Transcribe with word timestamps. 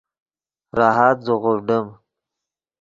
راحت 0.77 1.17
زیغوڤڈیم 1.25 1.85